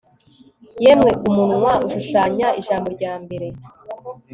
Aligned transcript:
Yemwe 0.83 1.11
umunwa 1.29 1.71
ushushanya 1.85 2.47
ijambo 2.59 2.87
ryambere 2.95 3.47